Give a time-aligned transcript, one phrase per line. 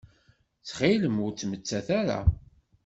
[0.59, 2.19] Ttxil-m ur ttmettat ara.